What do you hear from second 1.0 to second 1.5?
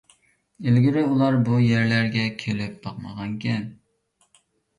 ئۇلار